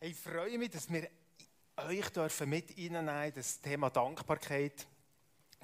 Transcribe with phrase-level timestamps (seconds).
[0.00, 1.08] Ich freue mich, dass wir
[1.76, 4.86] euch dürfen mit reinnehmen das Thema Dankbarkeit.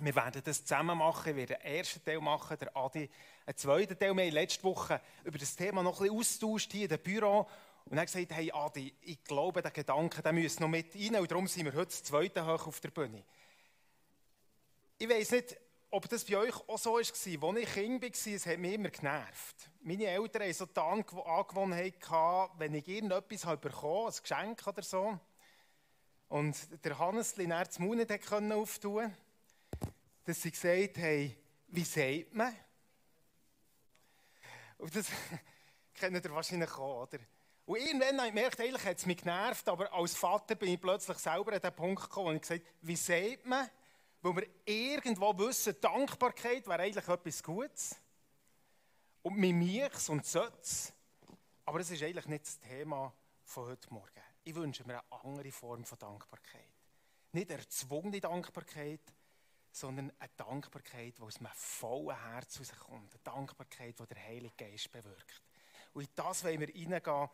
[0.00, 1.30] Wir werden das zusammen machen.
[1.30, 3.08] Ich werde den ersten Teil machen, der Adi
[3.46, 4.16] einen zweiten Teil.
[4.16, 7.48] Wir haben letzte Woche über das Thema noch ein bisschen austauscht hier dem Büro.
[7.84, 11.14] Und dann gesagt, hey Adi, ich glaube, der Gedanke, der muss noch mit rein.
[11.14, 13.22] Und darum sind wir heute das zweite hoch auf der Bühne.
[14.98, 15.56] Ich weiß nicht,
[15.94, 16.98] ob das bei euch auch so war.
[16.98, 19.70] Als ich Kind war, es hat mich immer genervt.
[19.80, 21.94] Meine Eltern hatten so die Angewohnheit,
[22.58, 25.20] wenn ich irgendetwas bekommen ein Geschenk oder so,
[26.28, 29.16] und der Hannes dann das Mund nicht auftun konnte,
[30.24, 31.36] dass sie gesagt haben,
[31.68, 32.56] wie sagt man?
[34.78, 35.06] Und das
[35.94, 37.18] kennt ihr wahrscheinlich auch, oder?
[37.66, 40.80] Und irgendwann habe ich gemerkt, eigentlich hat es mich genervt, aber als Vater bin ich
[40.80, 43.70] plötzlich selber an den Punkt gekommen und gesagt, wie sagt man?
[44.24, 47.94] Weil wir irgendwo wissen, Dankbarkeit wäre eigentlich etwas Gutes.
[49.20, 50.94] Und Mimichs und Sötz.
[51.66, 53.12] Aber das ist eigentlich nicht das Thema
[53.44, 54.22] von heute Morgen.
[54.42, 56.72] Ich wünsche mir eine andere Form von Dankbarkeit.
[57.32, 59.02] Nicht eine erzwungene Dankbarkeit,
[59.70, 63.12] sondern eine Dankbarkeit, die aus einem vollen Herz herauskommt.
[63.12, 65.42] Eine Dankbarkeit, die der Heilige Geist bewirkt.
[65.92, 67.28] Und in das wollen wir reingehen.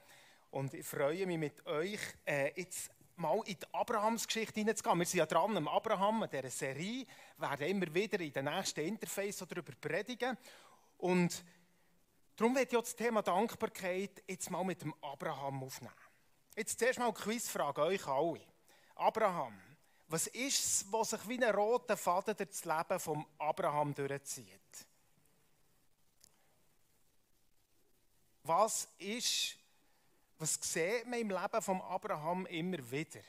[0.50, 2.90] Und ich freue mich mit euch, äh, jetzt
[3.20, 4.98] mal in die Abrahams-Geschichte hineinzugehen.
[4.98, 8.80] Wir sind ja dran am Abraham, in dieser Serie, werden immer wieder in den nächsten
[8.80, 10.36] Interface darüber predigen.
[10.98, 11.44] Und
[12.36, 15.94] darum werde ich das Thema Dankbarkeit jetzt mal mit dem Abraham aufnehmen.
[16.56, 18.40] Jetzt zuerst mal eine Quizfrage an euch alle.
[18.96, 19.60] Abraham,
[20.08, 24.86] was ist es, was sich wie ein roter Faden durch das Leben von Abraham durchzieht?
[28.42, 29.56] Was ist,
[30.40, 33.20] was sieht man im Leben von Abraham immer wieder?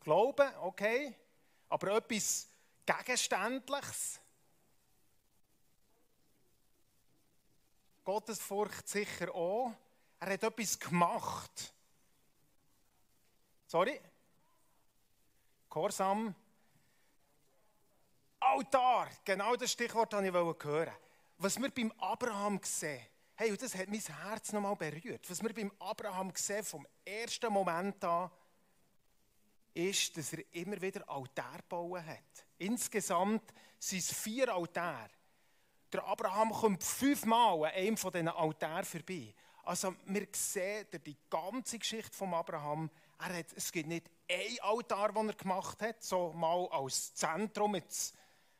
[0.00, 1.14] Glauben, okay,
[1.70, 2.46] aber etwas
[2.84, 4.20] Gegenständliches?
[8.04, 9.72] Gottesfurcht sicher auch.
[10.20, 11.72] Er hat etwas gemacht.
[13.66, 13.98] Sorry?
[15.68, 16.34] Korsam.
[18.40, 20.94] Altar, genau das Stichwort wollte ich hören.
[21.38, 23.06] Was wir beim Abraham sehen,
[23.38, 25.30] hey, und das hat mein Herz nochmal berührt.
[25.30, 28.30] Was wir beim Abraham sehen, vom ersten Moment an,
[29.72, 32.46] ist, dass er immer wieder Altar bauen hat.
[32.58, 35.10] Insgesamt sind es vier Altäre.
[35.92, 39.32] Der Abraham kommt fünfmal an einem von diesen Altären vorbei.
[39.62, 45.12] Also wir sehen die ganze Geschichte von Abraham, er hat, es gibt nicht ein Altar,
[45.12, 48.16] den er gemacht hat, so mal als Zentrum, jetzt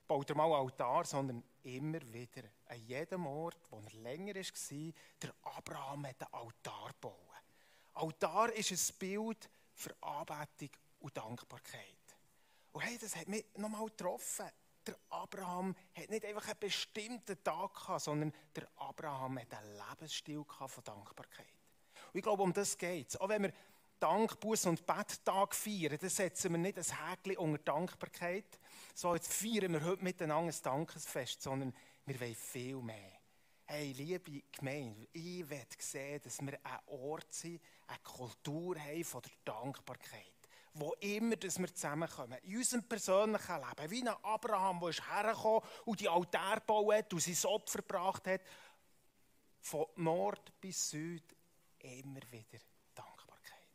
[0.06, 2.44] baut er mal Altar, sondern immer wieder,
[2.78, 7.14] an jedem Ort, wo er länger war, der Abraham hat einen Altar gebaut.
[7.94, 11.82] Altar ist ein Bild für Anbetung und Dankbarkeit.
[12.72, 14.46] Und hey, das hat mich nochmal getroffen
[14.86, 20.42] der Abraham hat nicht einfach einen bestimmten Tag gehabt, sondern der Abraham hat einen Lebensstil
[20.48, 21.46] von Dankbarkeit.
[22.06, 23.20] Und ich glaube, um das geht es.
[23.20, 23.52] Auch wenn wir
[24.00, 28.58] Dank, Buß und Betttag feiern, dann setzen wir nicht ein Häkchen unter Dankbarkeit.
[28.94, 31.74] So, jetzt feiern wir heute miteinander ein Dankesfest, sondern
[32.08, 33.12] wir wollen viel mehr.
[33.66, 39.22] Hey, liebe Gemeinde, ich will sehen, dass wir ein Ort sind, eine Kultur haben von
[39.22, 40.38] der Dankbarkeit
[40.74, 42.38] wo immer dass wir zusammenkommen.
[42.42, 43.90] In unserem persönlichen Leben.
[43.90, 48.40] Wie ein Abraham, der hergekommen und die Altäre gebaut hat und sein Opfer gebracht hat.
[49.60, 51.24] Von Nord bis Süd
[51.80, 52.58] immer wieder
[52.94, 53.68] Dankbarkeit.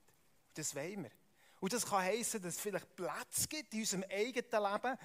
[0.54, 1.12] Das wollen wir.
[1.60, 4.98] Und das kann heißen, dass es vielleicht Plätze gibt in unserem eigenen Leben,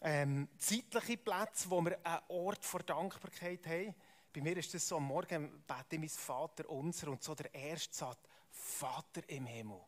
[0.00, 3.94] ähm, zeitliche Plätze, wo wir einen Ort vor Dankbarkeit haben.
[4.32, 7.52] Bei mir ist das so, am Morgen bete ich mein Vater unser und so der
[7.52, 8.18] erste Satz,
[8.50, 9.80] Vater im Himmel.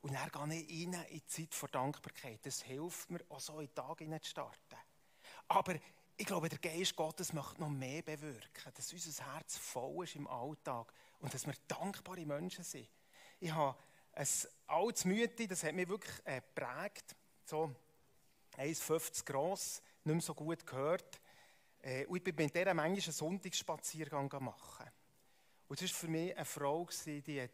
[0.00, 2.44] Und dann gehe ich rein in die Zeit der Dankbarkeit.
[2.44, 4.76] Das hilft mir, auch so in den Tag zu starten.
[5.48, 5.74] Aber
[6.16, 10.26] ich glaube, der Geist Gottes möchte noch mehr bewirken, dass unser Herz voll ist im
[10.26, 12.88] Alltag und dass wir dankbare Menschen sind.
[13.40, 13.76] Ich habe
[14.12, 14.28] ein
[14.66, 17.74] altes Mütti, das hat mich wirklich äh, geprägt, so
[18.58, 21.20] 1,50 groß, nicht mehr so gut gehört.
[21.82, 24.90] Äh, und ich bin mit dieser manchmal einen Sonntagsspaziergang machen.
[25.68, 27.50] Und das war für mich eine Frau, die hat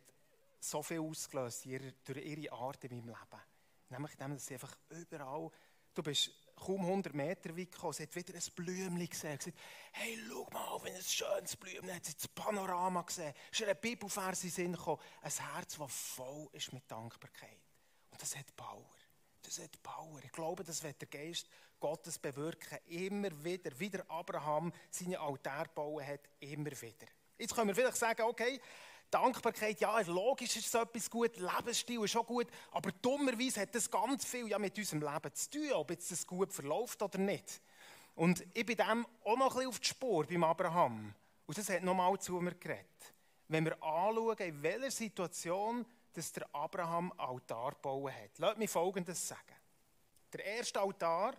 [0.61, 1.67] so viel ausgelöst
[2.05, 3.43] durch ihre Art in meinem Leben.
[3.89, 5.51] Nämlich indem sie einfach überall,
[5.95, 9.59] du bist kaum 100 Meter weit gekommen, sie hat wieder ein Blümchen gesehen, gesagt,
[9.93, 14.45] hey, schau mal, wenn ein schönes Blümchen, hat sie das Panorama gesehen, ist eine Bibelvers
[14.45, 17.63] in Sinn gekommen, ein Herz, das voll ist mit Dankbarkeit.
[18.11, 19.00] Und das hat Power.
[19.43, 20.21] Das hat Power.
[20.23, 21.49] Ich glaube, das wird der Geist
[21.79, 22.79] Gottes bewirken.
[22.87, 27.07] Immer wieder, wie der Abraham seine Altäre bauen hat, immer wieder.
[27.39, 28.61] Jetzt können wir vielleicht sagen, okay,
[29.11, 33.91] Dankbarkeit, ja, logisch ist so etwas gut, Lebensstil ist schon gut, aber dummerweise hat das
[33.91, 37.61] ganz viel ja mit unserem Leben zu tun, ob jetzt das gut verläuft oder nicht.
[38.15, 41.15] Und ich bin dem auch noch ein bisschen auf die Spur beim Abraham.
[41.47, 42.87] Und das hat nochmal zu mir geredet.
[43.51, 48.39] wenn wir anschauen, in welcher Situation dass der Abraham Altar gebaut hat.
[48.39, 49.55] Lass mich Folgendes sagen.
[50.33, 51.35] Der erste Altar,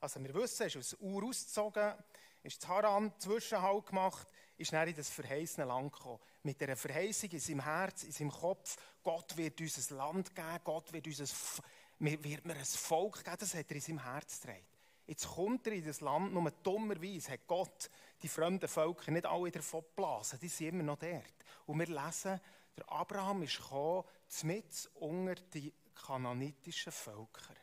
[0.00, 1.94] also wir wissen, ist aus Ur ausgezogen,
[2.42, 4.26] ist zu Haran Zwischenhalt gemacht,
[4.56, 6.20] ist dann in das verheißene Land gekommen.
[6.42, 10.60] Mit dieser Verheißung in seinem Herz, in seinem Kopf, Gott wird uns ein Land geben,
[10.64, 11.20] Gott wird, uns
[11.98, 14.64] ein, wird mir ein Volk geben, das hat er in seinem Herz getragen.
[15.06, 17.90] Jetzt kommt er in das Land, nur dummerweise hat Gott
[18.22, 21.34] die fremden Völker nicht alle davon geblasen, die sind immer noch dort.
[21.66, 22.40] Und wir lesen,
[22.80, 24.04] der Abraham ist gekommen,
[24.42, 27.54] mit unter die kananitischen Völker.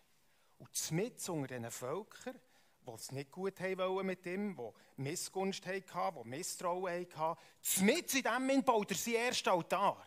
[0.60, 2.40] Und mit unter diesen Völkern,
[2.86, 8.24] die es nicht gut haben mit ihm, die Missgunst hatten, die Misstrauen hatten, mit in
[8.24, 10.06] dem baut er seinen ersten Altar.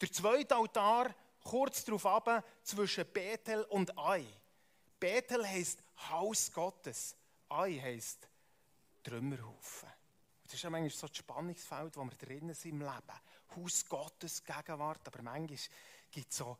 [0.00, 1.14] Der zweite Altar,
[1.44, 4.26] kurz darauf ab, zwischen Bethel und Ai.
[4.98, 7.16] Bethel heisst Haus Gottes.
[7.48, 8.28] Ai heisst
[9.02, 9.88] Trümmerhaufen.
[10.44, 13.20] Das ist ja manchmal so das Spannungsfeld, wo wir drinnen sind im Leben.
[13.56, 15.58] Haus Gottes, Gegenwart, aber manchmal
[16.10, 16.58] gibt es so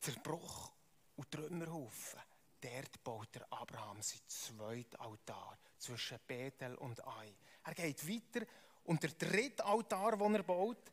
[0.00, 0.72] Zerbruch
[1.16, 2.20] und Trümmerhaufen.
[2.60, 7.34] Dort baut der Abraham sein zweites Altar zwischen Bethel und Ai.
[7.64, 8.46] Er geht weiter
[8.84, 10.92] und der dritte Altar, den er baut,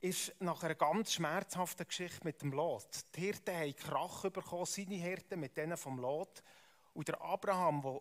[0.00, 2.88] ist nach einer ganz schmerzhaften Geschichte mit dem Lot.
[3.14, 6.42] Die Hirten haben Krach bekommen, seine Hirten mit denen vom Lot.
[6.94, 8.00] Und der Abraham, der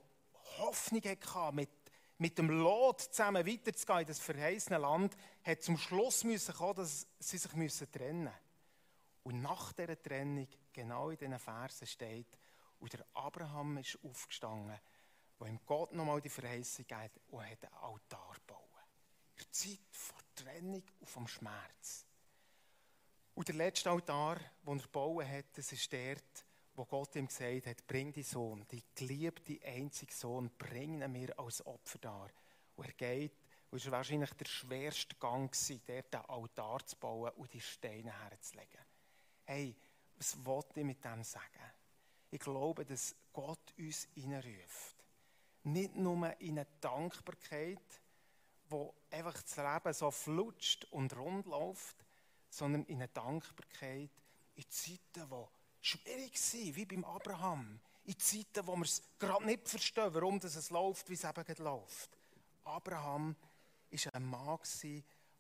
[0.59, 1.78] Hoffnung hatte, mit
[2.19, 7.07] mit dem Lot zusammen weiterzugehen in das verheißene Land, hat zum Schluss müssen kommen, dass
[7.17, 8.33] sie sich müssen trennen.
[9.23, 12.37] Und nach dieser Trennung, genau in diesen Versen steht,
[12.79, 14.77] und der Abraham ist aufgestanden,
[15.37, 18.59] wo ihm Gott nochmal die Verheißung gibt und hat einen Altar gebaut.
[19.35, 22.05] In der Zeit vor Trennung und vom Schmerz.
[23.33, 26.45] Und der letzte Altar, den er gebaut hat, das ist dort,
[26.79, 31.37] wo Gott ihm gesagt hat, bring die Sohn, die geliebte einzige Sohn, bring ihn mir
[31.37, 32.29] als Opfer dar.
[32.77, 33.33] Und er geht,
[33.69, 35.53] und es war wahrscheinlich der schwerste Gang,
[35.85, 38.79] dort den Altar zu bauen und die Steine herzulegen.
[39.43, 39.75] Hey,
[40.15, 41.69] was wollte ich mit dem sagen?
[42.31, 45.03] Ich glaube, dass Gott uns hineinruft.
[45.63, 48.01] Nicht nur in eine Dankbarkeit,
[48.69, 52.05] wo einfach das Leben so flutscht und rund läuft,
[52.49, 54.11] sondern in eine Dankbarkeit
[54.55, 55.49] in Zeiten, wo
[55.81, 57.79] schwierig sein, wie beim Abraham.
[58.05, 62.17] In Zeiten, wo wir es gerade nicht verstehen, warum es läuft, wie es eben läuft.
[62.63, 63.35] Abraham
[63.91, 64.59] war ein Mann,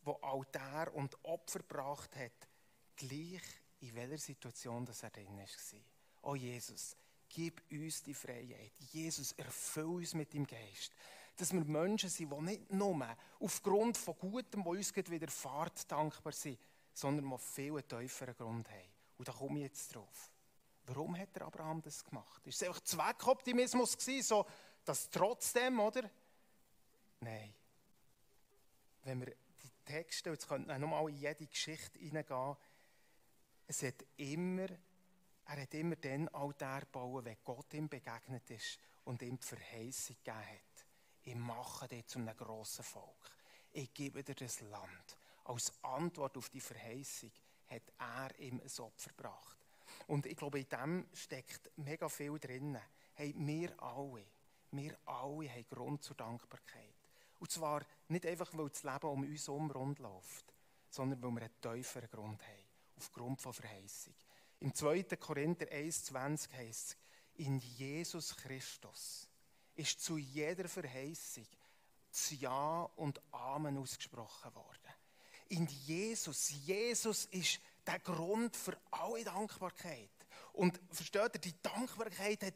[0.05, 2.47] der Altar und Opfer gebracht hat,
[2.95, 3.41] gleich
[3.81, 5.79] in welcher Situation das er drin war.
[6.21, 6.95] Oh Jesus,
[7.29, 8.73] gib uns die Freiheit.
[8.91, 10.93] Jesus, erfüll uns mit dem Geist.
[11.37, 16.59] Dass wir Menschen sind, die nicht nur aufgrund von Gutem, was uns widerfahrt, dankbar sind,
[16.93, 18.98] sondern die viel tieferen Grund haben.
[19.19, 20.31] Und da komme ich jetzt drauf.
[20.85, 22.47] Warum hat der Abraham das gemacht?
[22.47, 24.45] Ist es einfach Zweckoptimismus gewesen, so,
[24.85, 26.09] dass trotzdem, oder?
[27.19, 27.53] Nein.
[29.03, 32.55] Wenn wir die Texte, jetzt könnten wir nochmal in jede Geschichte hineingehen,
[33.67, 34.67] es hat immer,
[35.45, 40.15] er hat immer den Altar gebaut, wenn Gott ihm begegnet ist und ihm die Verheißung
[40.23, 40.85] gegeben hat.
[41.23, 43.35] Ich mache dich zu einem grossen Volk.
[43.73, 45.17] Ich gebe dir das Land.
[45.43, 47.31] Als Antwort auf die Verheißung
[47.69, 49.57] hat er ihm ein Opfer gebracht.
[50.07, 52.77] Und ich glaube, in dem steckt mega viel drin.
[53.13, 54.25] Hey, wir alle,
[54.71, 56.95] wir alle haben Grund zur Dankbarkeit.
[57.39, 60.53] Und zwar nicht einfach, weil das Leben um uns herum rund läuft,
[60.89, 62.65] sondern weil wir einen tieferen Grund haben,
[62.97, 64.15] aufgrund von Verheißung.
[64.59, 65.03] Im 2.
[65.03, 66.97] Korinther 1,20 heißt es,
[67.35, 69.29] in Jesus Christus
[69.75, 71.47] ist zu jeder Verheißung
[72.11, 74.78] das Ja und Amen ausgesprochen worden.
[75.49, 80.09] In Jesus, Jesus ist der Grund für alle Dankbarkeit.
[80.53, 82.53] Und versteht ihr, die Dankbarkeit hat,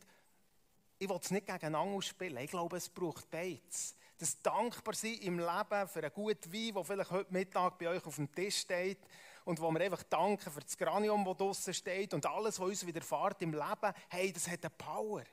[1.00, 3.96] ich will es nicht gegeneinander ausspielen, ich glaube, es braucht beides.
[4.18, 8.16] Das Dankbarsein im Leben für einen guten Wein, der vielleicht heute Mittag bei euch auf
[8.16, 9.00] dem Tisch steht
[9.44, 12.86] und wo wir einfach danken für das Granium, das draußen steht und alles, was uns
[12.86, 15.24] widerfährt im Leben, hey, das hat eine Power.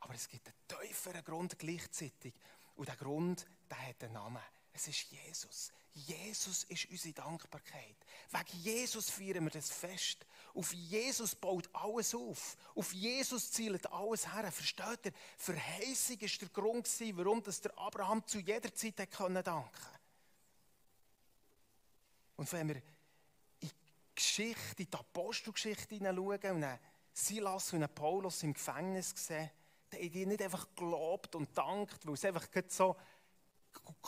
[0.00, 2.32] Aber es gibt einen tieferen Grund gleichzeitig.
[2.76, 4.40] Und der Grund, der hat einen Namen.
[4.80, 5.72] Es ist Jesus.
[5.92, 7.96] Jesus ist unsere Dankbarkeit.
[8.30, 10.24] Wegen Jesus feiern wir das Fest.
[10.54, 12.56] Auf Jesus baut alles auf.
[12.74, 14.50] Auf Jesus zielt alles her.
[14.50, 15.12] Versteht ihr?
[15.36, 19.64] Verheißung ist der Grund, warum der Abraham zu jeder Zeit danken konnte.
[22.36, 22.82] Und wenn wir in
[23.60, 23.70] die
[24.14, 26.78] Geschichte, in die Apostelgeschichte hineinschauen und
[27.12, 29.50] Silas und Paulus im Gefängnis sehen,
[29.90, 32.96] dann haben die nicht einfach gelobt und dankt, weil es einfach so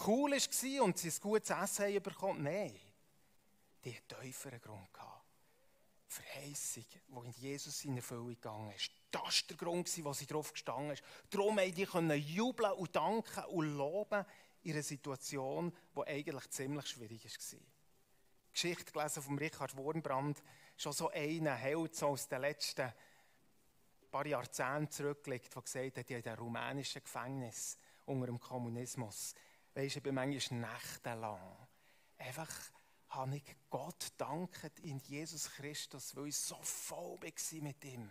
[0.06, 2.42] cool war und sie ein gutes Essen bekommen.
[2.42, 2.78] Nein,
[3.84, 4.92] die einen tieferen Grund.
[4.92, 5.22] Gehabt.
[6.12, 8.90] Verheißung, die in Jesus in Erfüllung gegangen ist.
[9.10, 11.02] Das war der Grund, wo sie drauf gestanden ist.
[11.30, 14.24] Darum konnten die jubeln und danken und loben
[14.62, 17.60] in einer Situation, die eigentlich ziemlich schwierig war.
[18.52, 20.42] Geschichte gelesen von Richard Wurmbrand,
[20.76, 22.92] schon so einen Held so aus den letzten
[24.10, 29.34] paar Jahrzehnten zurückgelegt, der gesagt hat, in dem rumänischen Gefängnis unter dem Kommunismus,
[29.74, 31.68] weisst du, ich bin manchmal nächtelang
[32.22, 32.50] einfach
[33.08, 38.10] habe ich Gott danket in Jesus Christus, weil ich so voll war mit ihm.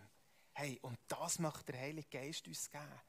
[0.54, 3.02] Hey, und das möchte der Heilige Geist uns geben.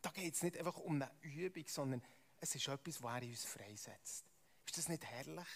[0.00, 2.02] Da geht es nicht einfach um eine Übung, sondern
[2.38, 4.24] es ist etwas, was er uns freisetzt.
[4.66, 5.48] Ist das nicht herrlich?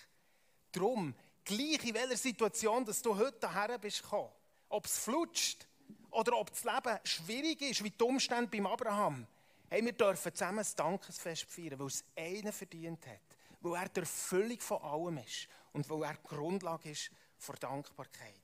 [0.73, 4.32] Darum, gleich in welcher Situation, dass du heute daher bist gekommen,
[4.68, 5.68] ob es flutscht
[6.11, 9.26] oder ob das Leben schwierig ist, wie die Umstände beim Abraham,
[9.75, 14.00] hey, wir dürfen zusammen ein Dankesfest feiern, weil es einer verdient hat, weil er die
[14.00, 18.40] Erfüllung von allem ist und weil er die Grundlage ist für Dankbarkeit.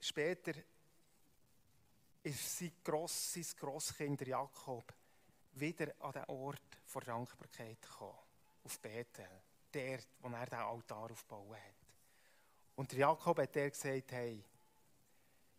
[0.00, 0.52] Später
[2.22, 4.94] ist sein, Gross, Grosskind Jakob
[5.52, 6.62] wieder an den Ort
[6.94, 8.18] der Dankbarkeit gekommen,
[8.64, 9.28] auf Bethel,
[9.74, 11.74] der, wo er den Altar aufgebaut hat.
[12.76, 14.42] Und Jakob hat der gesagt, hey,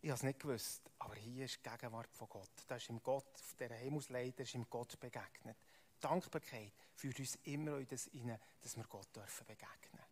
[0.02, 2.50] ich habe es nicht gewusst, aber hier ist die Gegenwart von Gott.
[2.66, 5.56] Da ist ihm Gott, auf dieser Himmelsleiter ist ihm Gott begegnet.
[6.00, 10.04] Dankbarkeit führt uns immer in das hinein, dass wir Gott dürfen begegnen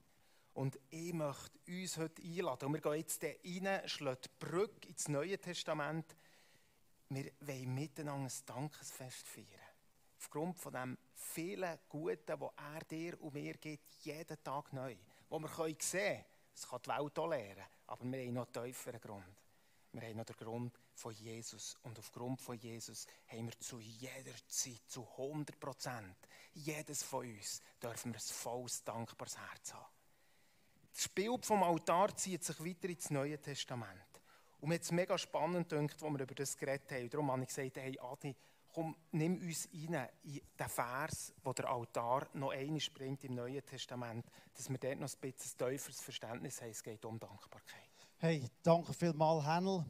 [0.54, 5.08] Und ich möchte uns heute einladen, und wir gehen jetzt rein, schlagen die Brücke ins
[5.08, 6.14] Neue Testament.
[7.08, 9.46] Wir wollen miteinander ein Dankesfest feiern.
[10.18, 14.96] Aufgrund von dem vielen Guten, das er dir und mir gibt, jeden Tag neu.
[15.30, 19.00] Wo wir sehen können, das kann die Welt auch lernen, aber wir haben noch tieferen
[19.00, 19.47] Grund.
[19.92, 21.76] Wir haben noch den Grund von Jesus.
[21.82, 26.16] Und aufgrund von Jesus haben wir zu jeder Zeit, zu 100 Prozent,
[26.52, 29.86] jedes von uns, dürfen wir ein volles, dankbares Herz haben.
[30.92, 34.20] Das Bild vom Altar zieht sich weiter ins Neue Testament.
[34.60, 37.08] Und mir hat es mega spannend gedacht, als wir über das geredet haben.
[37.08, 38.34] Darum habe ich gesagt, hey Adi,
[38.72, 43.64] komm, nimm uns rein in den Vers, wo der Altar noch einmal bringt im Neuen
[43.64, 46.70] Testament, dass wir dort noch ein bisschen tieferes Verständnis haben.
[46.70, 47.87] Es geht um Dankbarkeit.
[48.20, 49.84] Hey, danke vielmals, Hennel.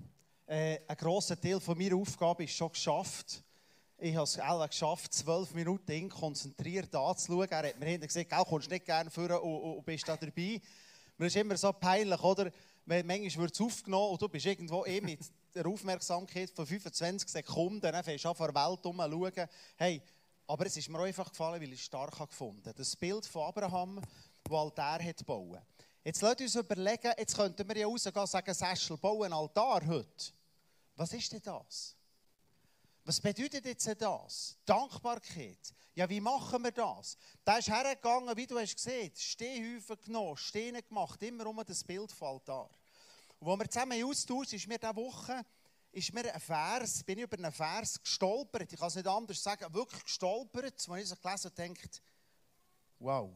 [0.46, 3.42] Äh, ein grosser Teil von meiner Aufgabe ist schon geschafft.
[3.96, 7.48] Ich habe es auch geschafft, zwölf Minuten konzentriert anzuschauen.
[7.48, 10.60] Er hat mir hinten gesagt, du kommst nicht gerne vor und, bist da dabei.
[11.16, 12.52] Mir ist immer so peinlich, oder?
[12.84, 15.20] Manchmal wird es aufgenommen und du bist irgendwo eh mit
[15.54, 19.48] der Aufmerksamkeit von 25 Sekunden, dann fängst du an vor der Welt schauen.
[19.78, 20.02] Hey,
[20.46, 22.76] aber es ist mir einfach gefallen, weil ich es stark gefunden habe.
[22.76, 24.02] Das Bild von Abraham,
[24.44, 25.62] das Altar hat bauen.
[26.04, 29.86] Jetzt lasst uns überlegen, jetzt könnten wir ja rausgehen und sagen, Säschel, bauen einen Altar
[29.86, 30.32] heute.
[30.96, 31.96] Was ist denn das?
[33.04, 34.56] Was bedeutet jetzt das?
[34.64, 35.74] Dankbarkeit.
[35.94, 37.16] Ja, wie machen wir das?
[37.44, 42.12] Da ist hergegangen, wie du hast gesehen, Stehhäufen genommen, Steine gemacht, immer um das Bild
[42.12, 42.70] von Altar.
[43.40, 45.44] Und als wir zusammen austauschen, ist mir diese Woche
[45.92, 49.42] ist mir ein Vers, bin ich über einen Vers gestolpert, ich kann es nicht anders
[49.42, 52.02] sagen, wirklich gestolpert, wo ich so gelesen und denkt,
[52.98, 53.30] wow,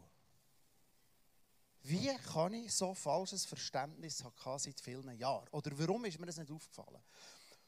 [1.84, 5.48] wie kann ich so falsches Verständnis haben seit vielen Jahren?
[5.50, 7.02] Oder warum ist mir das nicht aufgefallen?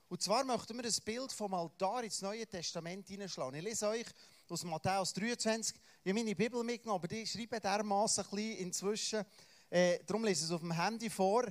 [0.09, 3.56] Und zwar möchten wir das Bild vom Altar ins Neue Testament hineinschlagen.
[3.56, 4.06] Ich lese euch
[4.49, 5.75] aus Matthäus 23.
[6.04, 9.25] Ich habe meine Bibel mitgenommen, aber die schreibe dermaßen ein inzwischen.
[9.71, 11.47] Äh, darum lese ich es auf dem Handy vor.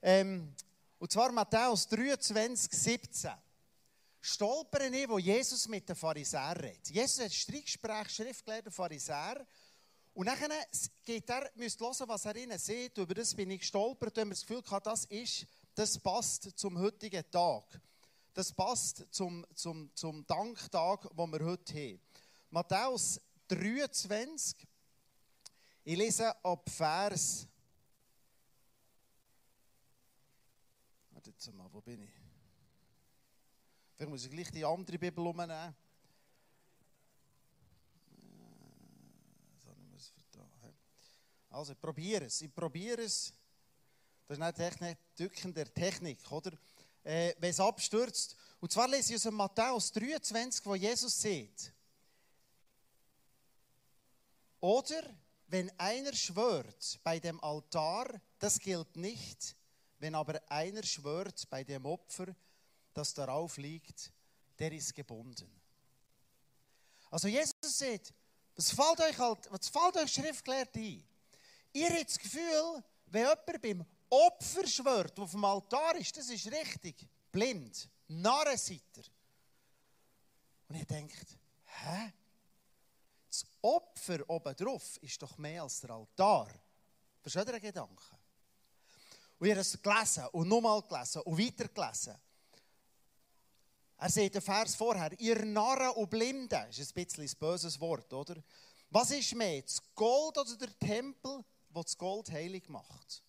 [0.00, 0.54] Ähm,
[0.98, 3.30] und zwar Matthäus 23, 17.
[4.20, 6.88] Stolpern ich, wo Jesus mit den Pharisäern redet.
[6.88, 9.46] Jesus hat Streitgespräch, Schriftgelehrter Pharisäer.
[10.16, 10.38] Und dann
[11.04, 12.96] geht er, müsst hören, was er ihnen sieht.
[12.96, 16.78] Über das bin ich gestolpert, wenn man das Gefühl hat, das ist, das passt zum
[16.78, 17.64] heutigen Tag.
[18.32, 22.00] Das passt zum, zum, zum Danktag, den wir heute haben.
[22.48, 24.66] Matthäus 23.
[25.84, 27.46] Ich lese ab Vers.
[31.10, 32.10] Warte jetzt mal, wo bin ich?
[33.94, 35.76] Vielleicht muss ich gleich die andere Bibel umnehmen.
[41.56, 42.42] Also, ich probiere es.
[42.42, 43.32] Ich probiere es.
[44.28, 46.52] Das ist nicht Technik, Tücken der Technik, oder?
[47.02, 48.36] Äh, wenn es abstürzt.
[48.60, 51.72] Und zwar lese ich aus Matthäus 23, wo Jesus sieht.
[54.60, 55.02] Oder
[55.46, 59.56] wenn einer schwört bei dem Altar, das gilt nicht.
[59.98, 62.36] Wenn aber einer schwört bei dem Opfer,
[62.92, 64.12] das darauf liegt,
[64.58, 65.50] der ist gebunden.
[67.10, 68.12] Also Jesus sagt,
[68.56, 71.02] was fällt euch, halt, was fällt euch schriftgelehrt ein?
[71.76, 76.50] Ihr habt das Gefühl, wenn jemand beim Opfer schwört, auf dem Altar ist, das ist
[76.50, 77.06] richtig.
[77.30, 77.86] Blind.
[78.08, 78.58] Narren
[80.68, 82.12] Und ihr denkt, hä?
[83.28, 86.48] Das Opfer obendrauf ist doch mehr als der Altar.
[87.20, 88.16] Versteht ihr den Gedanken?
[89.38, 92.16] Und ihr habt es gelesen und nochmal gelesen und weiter gelesen.
[93.98, 98.10] Er sagt den Vers vorher, ihr Narren und Blinden, ist ein bisschen ein böses Wort,
[98.14, 98.36] oder?
[98.88, 101.44] Was ist mehr, das Gold oder der Tempel,
[101.76, 103.22] wo das Gold heilig macht?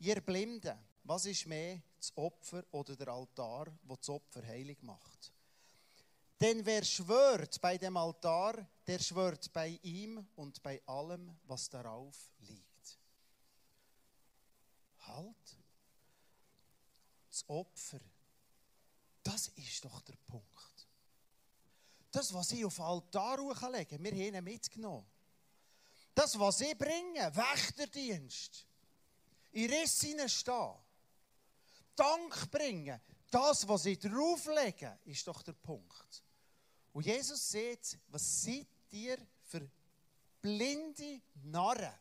[0.00, 5.32] Ihr Blinden, was ist mehr, das Opfer oder der Altar, wo das Opfer heilig macht?
[6.38, 12.30] Denn wer schwört bei dem Altar, der schwört bei ihm und bei allem, was darauf
[12.40, 12.98] liegt.
[15.00, 15.56] Halt.
[17.30, 18.00] Das Opfer,
[19.22, 20.86] das ist doch der Punkt.
[22.10, 25.06] Das, was ich auf den Altar legen wir haben ihn mitgenommen.
[26.18, 28.66] Das, was ich bringe, Wächterdienst,
[29.52, 30.74] in Rissen stehen,
[31.94, 36.24] Dank bringen, das, was ich drauflege, ist doch der Punkt.
[36.92, 39.70] Und Jesus sagt, was seid ihr für
[40.42, 41.94] blinde Narren?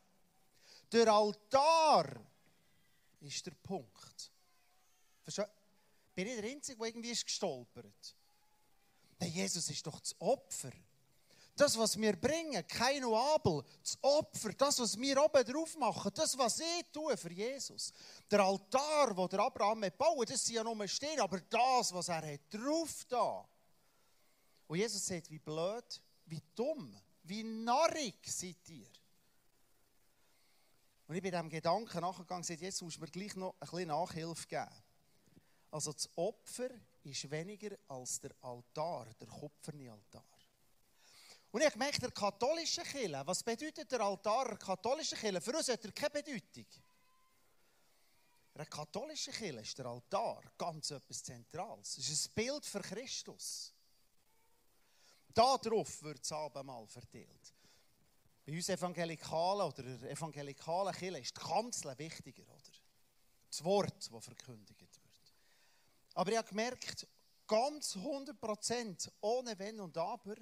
[0.91, 2.19] Der Altar
[3.19, 4.31] ist der Punkt.
[5.21, 5.45] Versteht?
[6.15, 8.15] Bin ich der Einzige, der irgendwie ist gestolpert?
[9.19, 10.71] Der Jesus ist doch das Opfer.
[11.58, 16.38] Das, was wir bringen, kein Abel, das Opfer, das, was wir oben drauf machen, das,
[16.38, 17.92] was ich tue für Jesus.
[18.30, 22.34] Der Altar, wo der Abraham baut, das sind ja nur Steine, aber das, was er
[22.34, 23.44] hat drauf da.
[24.68, 28.92] Und Jesus sagt, wie blöd, wie dumm, wie narrig seid ihr.
[31.08, 34.48] Und ich bin diesem Gedanken nachgegangen gesagt, jetzt muss mir gleich noch ein bisschen Nachhilfe
[34.48, 34.70] geben.
[35.72, 36.70] Also das Opfer
[37.04, 40.37] ist weniger als der Altar, der kupferne Altar.
[41.58, 45.42] Und ich gemerkt, der katholische Kirche, was bedeutet der Altar der katholischen Kirche?
[45.42, 46.68] Für uns hat er keine Bedeutung.
[48.54, 51.98] Der katholische Kirche ist der Altar ganz etwas Zentrales.
[51.98, 53.74] Es ist ein Bild für Christus.
[55.34, 57.56] Darauf wird das Abendmahl verteilt.
[58.46, 62.78] Bei uns Evangelikalen oder evangelikalen Kirche ist die Kanzel wichtiger, oder?
[63.50, 65.34] Das Wort, das verkündigt wird.
[66.14, 67.08] Aber ich habe gemerkt,
[67.48, 70.36] ganz 100% ohne Wenn und Aber,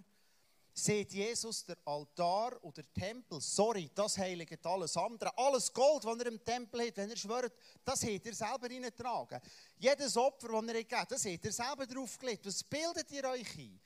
[0.77, 5.35] sieht Jesus der Altar oder der Tempel, sorry, das heiligt alles andere.
[5.37, 9.39] Alles Gold, das er im Tempel hat, wenn er schwört, das hat er selber reingetragen.
[9.77, 12.45] Jedes Opfer, das er gegeben das hat er selber draufgelegt.
[12.45, 13.79] Was bildet ihr euch ein?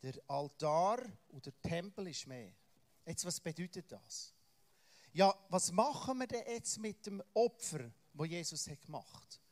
[0.00, 2.52] Der Altar und der Tempel ist mehr.
[3.04, 4.32] Jetzt, was bedeutet das?
[5.12, 9.47] Ja, was machen wir denn jetzt mit dem Opfer, das Jesus hat gemacht hat?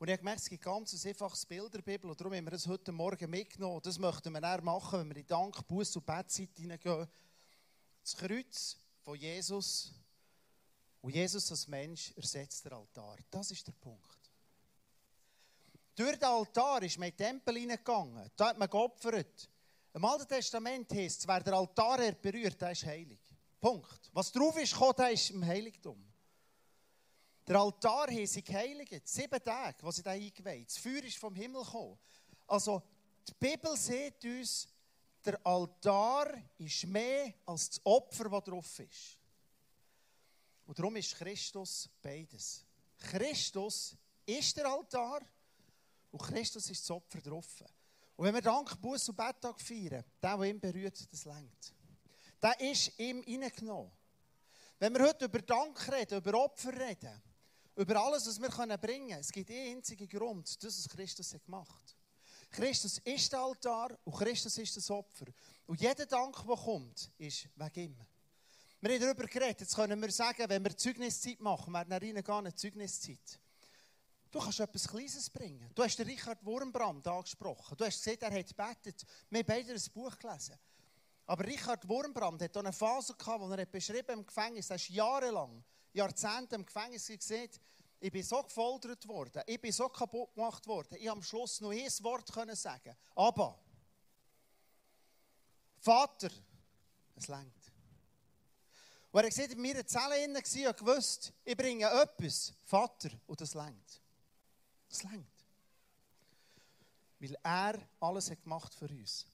[0.00, 2.10] Und ich habe gemerkt, es gibt ganz ein einfaches Bild der Bibel.
[2.10, 3.82] Und darum haben wir das heute Morgen mitgenommen.
[3.82, 7.06] Das möchten wir dann machen, wenn wir in Dank, Buß und Bettzeit hineingehen.
[8.00, 9.92] Das Kreuz von Jesus.
[11.02, 13.18] Und Jesus als Mensch ersetzt den Altar.
[13.30, 14.32] Das ist der Punkt.
[15.94, 18.30] Durch den Altar ist man in den Tempel hineingegangen.
[18.36, 19.50] Da hat man geopfert.
[19.92, 23.20] Im Alten Testament heißt es, wer der Altar berührt, der ist heilig.
[23.60, 24.08] Punkt.
[24.14, 26.09] Was drauf ist, kommt, der ist im Heiligtum.
[27.50, 29.08] Der Altar hat sich geheiligt.
[29.08, 30.68] Sieben Tage, wo sie da eingeweiht.
[30.68, 31.98] Das Feuer ist vom Himmel gekommen.
[32.46, 32.80] Also,
[33.26, 34.68] die Bibel sieht uns,
[35.24, 39.18] der Altar ist mehr als das Opfer, das drauf ist.
[40.64, 42.64] Und darum ist Christus beides.
[42.96, 45.20] Christus ist der Altar
[46.12, 47.64] und Christus ist das Opfer drauf.
[48.14, 51.74] Und wenn wir Dank, Buß und Betttag feiern, der, der ihn berührt, das längt.
[52.40, 53.90] Der ist ihm hineingenommen.
[54.78, 57.20] Wenn wir heute über Dank reden, über Opfer reden,
[57.80, 59.20] über alles, was wir bringen können.
[59.20, 61.96] Es gibt einen einzigen Grund, das, was Christus hat gemacht hat.
[62.50, 65.26] Christus ist der Altar und Christus ist das Opfer.
[65.66, 67.96] Und jeder Dank, der kommt, ist wegen ihm.
[68.82, 72.54] Wir haben darüber geredet, jetzt können wir sagen, wenn wir Zeugniszeit machen, wir reingehen eine
[72.54, 73.40] Zeugniszeit.
[74.30, 75.70] Du kannst etwas Kleines bringen.
[75.74, 77.76] Du hast den Richard Wurmbrand angesprochen.
[77.76, 79.06] Du hast gesehen, er hat gebetet.
[79.30, 80.54] Wir haben beide ein Buch gelesen.
[81.26, 85.64] Aber Richard Wurmbrand hat eine Phase gehabt, wo er beschrieben im Gefängnis, er ist jahrelang
[85.92, 87.50] Jahrzehnte im Gefängnis gesehen,
[88.00, 91.60] ich bin so gefoltert worden, ich bin so kaputt gemacht worden, ich habe am Schluss
[91.60, 92.96] nur ein Wort können sagen.
[93.14, 93.58] Aber,
[95.78, 96.30] Vater,
[97.16, 97.72] es längt.
[99.12, 103.10] Und er hat gesagt, in meiner Zelle innen war und gewusst, ich bringe etwas, Vater,
[103.26, 104.00] und das längt.
[104.88, 105.26] Das längt.
[107.18, 109.26] Weil er alles hat gemacht für uns.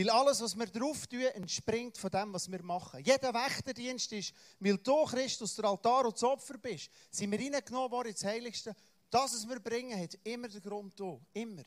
[0.00, 3.04] Weil alles, was wir drauf tun, entspringt von dem, was wir machen.
[3.04, 7.90] Jeder Wächterdienst ist, weil du, Christus, der Altar und das Opfer bist, sind wir reingenommen
[7.90, 8.74] worden ins Heiligste.
[9.10, 11.20] Das, was wir bringen, hat immer den Grund da.
[11.34, 11.64] Immer.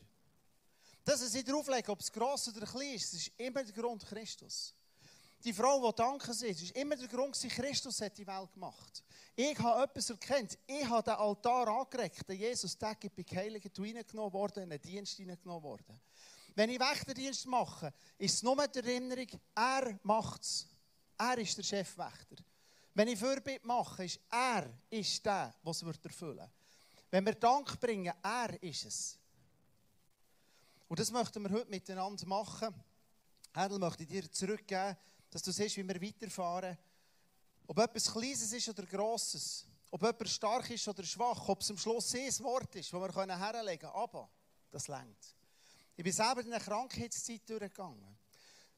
[1.04, 4.74] Das, was ich drauflege, ob es gross oder klein ist, ist immer der Grund Christus.
[5.44, 9.04] Die Frau, die danken sie, ist immer der Grund, Christus hat die Welt gemacht.
[9.36, 10.58] Ich habe etwas erkannt.
[10.66, 12.24] Ich habe den Altar angeregt.
[12.30, 16.00] Jesus, der gibt bei Heiligen reingenommen worden, in den Dienst reingenommen worden.
[16.54, 20.68] Wenn ich Wächterdienst mache, ist es nur die Erinnerung, er macht es.
[21.18, 22.36] Er ist der Chefwächter.
[22.94, 26.50] Wenn ich Fürbitte mache, ist er ist der, der es erfüllen wird.
[27.10, 29.18] Wenn wir Dank bringen, er ist es.
[30.88, 32.74] Und das möchten wir heute miteinander machen.
[33.52, 34.96] Händel möchte dir zurückgeben,
[35.30, 36.78] dass du siehst, wie wir weiterfahren.
[37.66, 41.78] Ob etwas Kleines ist oder Grosses, ob jemand stark ist oder schwach, ob es am
[41.78, 43.92] Schluss ein Wort ist, das wir herlegen können.
[43.94, 44.28] Aber
[44.70, 45.33] das längt.
[45.96, 48.16] Ich bin selber in eine Krankheitszeit durchgegangen.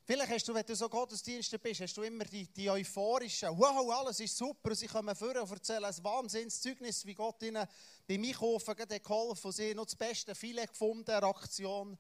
[0.05, 3.91] Vielleicht hast du, wenn du so Gottesdiensten bist, hast du immer die, die euphorischen, wow,
[3.91, 7.67] alles ist super, und sie kommen vor und erzählen ein Wahnsinnszeugnis, wie Gott ihnen
[8.07, 11.99] beim Einkaufen geholfen hat, sie noch das beste Filet gefunden, eine Aktion.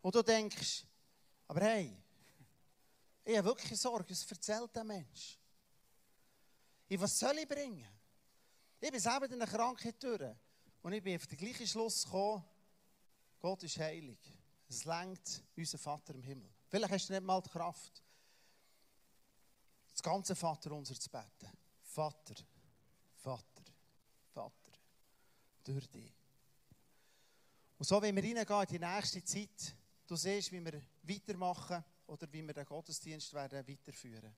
[0.00, 0.86] Und du denkst,
[1.46, 1.94] aber hey,
[3.22, 5.38] ich habe wirklich Sorge, was erzählt der Mensch?
[6.88, 7.86] In was soll ich bringen?
[8.80, 10.34] Ich bin selber in einer Krankheit durch
[10.80, 12.42] und ich bin auf den gleichen Schluss gekommen,
[13.40, 14.18] Gott ist heilig.
[14.72, 16.48] Es lenkt unser Vater im Himmel.
[16.66, 18.02] Vielleicht hast du nicht mal die Kraft,
[19.90, 21.50] das ganze Vater unser zu beten.
[21.82, 22.34] Vater,
[23.16, 23.62] Vater,
[24.32, 24.72] Vater,
[25.62, 26.14] durch dich.
[27.76, 32.32] Und so, wenn wir reingehen in die nächste Zeit, du siehst, wie wir weitermachen oder
[32.32, 34.34] wie wir den Gottesdienst werden weiterführen.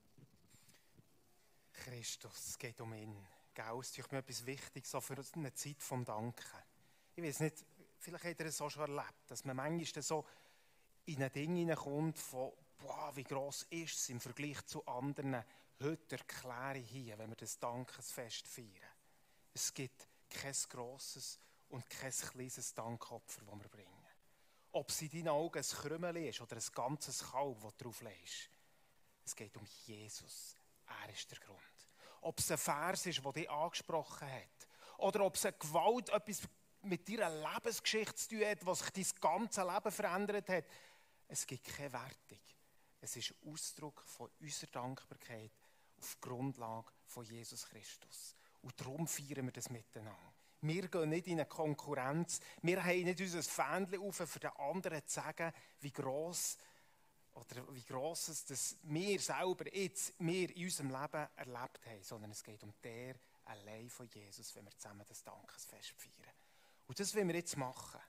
[1.71, 3.15] Christus, es geht um ihn.
[3.53, 6.43] Gell, es ist etwas Wichtiges so für eine Zeit vom Danken.
[7.15, 7.63] Ich weiß nicht,
[8.05, 10.25] vielleicht habt ihr es auch schon erlebt, dass man manchmal so
[11.05, 15.43] in ein Ding hineinkommt von, boah, wie gross ist es im Vergleich zu anderen.
[15.81, 18.93] Heute erkläre ich hier, wenn wir das Dankesfest feiern.
[19.53, 21.39] Es gibt kein grosses
[21.69, 23.91] und kein kleines Dankopfer, das wir bringen.
[24.71, 28.49] Ob es in deinen Augen ein Krümmel ist oder ein ganzes Kalb, das drauf legst.
[29.25, 30.55] Es geht um Jesus.
[30.87, 31.59] Er ist der Grund.
[32.21, 34.67] Ob es ein Vers ist, der dich angesprochen hat.
[34.97, 36.41] Oder ob es eine Gewalt, etwas
[36.85, 40.65] mit deiner Lebensgeschichte zu tun hat, was sich dein ganzes Leben verändert hat.
[41.27, 42.39] Es gibt keine Wertung.
[43.01, 45.51] Es ist Ausdruck von unserer Dankbarkeit
[45.97, 48.35] auf Grundlage von Jesus Christus.
[48.61, 50.33] Und darum feiern wir das miteinander.
[50.61, 52.39] Wir gehen nicht in eine Konkurrenz.
[52.61, 56.57] Wir haben nicht unser Fähnchen auf, für den anderen zu sagen, wie gross
[57.33, 62.31] oder wie gross es das wir selber jetzt, wir in unserem Leben erlebt haben, sondern
[62.31, 66.33] es geht um der allein von Jesus, wenn wir zusammen das Dankesfest feiern.
[66.87, 67.99] Und das wollen wir jetzt machen.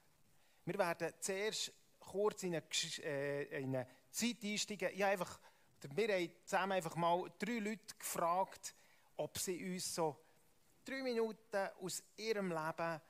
[0.64, 2.64] Wir werden zuerst kurz in eine,
[3.02, 4.90] äh, in eine Zeit einsteigen.
[4.94, 5.40] Ich einfach,
[5.80, 8.74] wir haben zusammen einfach mal drei Leute gefragt,
[9.16, 10.16] ob sie uns so
[10.84, 13.00] drei Minuten aus ihrem Leben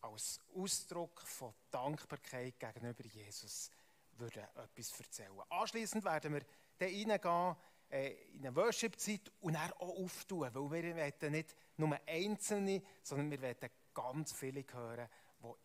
[0.00, 3.70] als Ausdruck von Dankbarkeit gegenüber Jesus
[4.12, 5.40] würden etwas erzählen.
[5.48, 6.42] Anschließend werden wir
[6.78, 7.56] dann reingehen
[7.90, 13.40] äh, in eine Worship-Zeit und dann auch auftun, weil wir nicht nur Einzelne, sondern wir
[13.40, 13.70] wollen
[14.02, 15.08] ganz viele hören,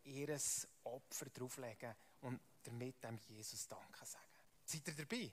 [0.03, 0.39] die ihr
[0.83, 4.25] Opfer drauflegen und damit dem Jesus Danke sagen.
[4.65, 5.31] Seid ihr dabei?